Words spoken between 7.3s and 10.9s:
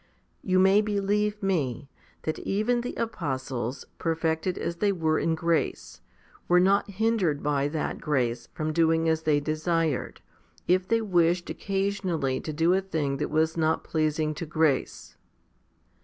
by that grace from doing as they desired, if